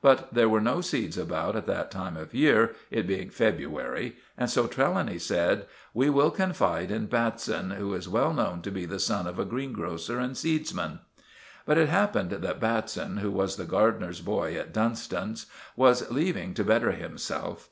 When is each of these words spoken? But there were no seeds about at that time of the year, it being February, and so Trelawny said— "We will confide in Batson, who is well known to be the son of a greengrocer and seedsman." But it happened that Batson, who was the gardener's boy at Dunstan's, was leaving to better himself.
But 0.00 0.32
there 0.32 0.48
were 0.48 0.60
no 0.60 0.80
seeds 0.80 1.18
about 1.18 1.56
at 1.56 1.66
that 1.66 1.90
time 1.90 2.16
of 2.16 2.30
the 2.30 2.38
year, 2.38 2.76
it 2.92 3.08
being 3.08 3.28
February, 3.28 4.14
and 4.38 4.48
so 4.48 4.68
Trelawny 4.68 5.18
said— 5.18 5.66
"We 5.92 6.08
will 6.10 6.30
confide 6.30 6.92
in 6.92 7.06
Batson, 7.06 7.72
who 7.72 7.92
is 7.94 8.08
well 8.08 8.32
known 8.32 8.62
to 8.62 8.70
be 8.70 8.86
the 8.86 9.00
son 9.00 9.26
of 9.26 9.40
a 9.40 9.44
greengrocer 9.44 10.20
and 10.20 10.36
seedsman." 10.36 11.00
But 11.66 11.78
it 11.78 11.88
happened 11.88 12.30
that 12.30 12.60
Batson, 12.60 13.16
who 13.16 13.32
was 13.32 13.56
the 13.56 13.64
gardener's 13.64 14.20
boy 14.20 14.54
at 14.54 14.72
Dunstan's, 14.72 15.46
was 15.74 16.08
leaving 16.08 16.54
to 16.54 16.62
better 16.62 16.92
himself. 16.92 17.68